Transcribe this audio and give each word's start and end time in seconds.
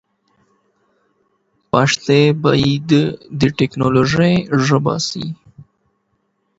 پښتو 1.71 2.17
باید 2.43 2.89
د 3.39 3.41
ټیکنالوژي 3.57 4.35
ژبه 4.65 4.95
سی. 5.07 5.25